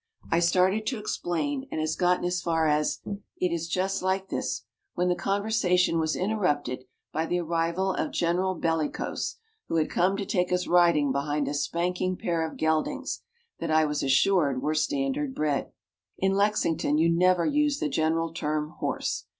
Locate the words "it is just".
3.39-4.01